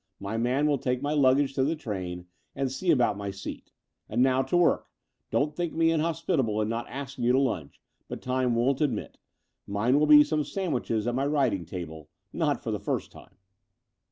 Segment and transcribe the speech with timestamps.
[0.19, 3.71] My man will take my luggage to the train and see about my seat.
[4.09, 4.87] And now to work!
[5.29, 7.73] Don't think me in hospitable in not asking you to hmch,
[8.07, 9.19] but time won't admit.
[9.67, 13.35] Mine will be some sandwiches at my writing table— ^not for the first time."